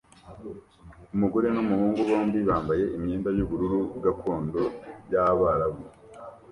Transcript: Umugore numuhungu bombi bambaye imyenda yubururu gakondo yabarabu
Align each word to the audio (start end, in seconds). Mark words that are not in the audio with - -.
Umugore 1.15 1.47
numuhungu 1.51 1.99
bombi 2.09 2.39
bambaye 2.49 2.83
imyenda 2.95 3.29
yubururu 3.37 3.79
gakondo 4.03 4.61
yabarabu 5.11 5.83